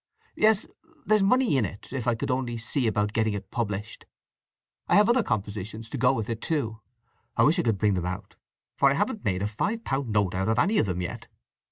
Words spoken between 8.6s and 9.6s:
for I haven't made a